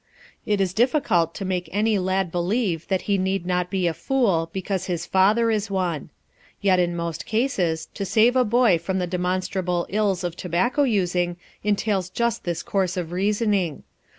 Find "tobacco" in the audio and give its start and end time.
10.35-10.81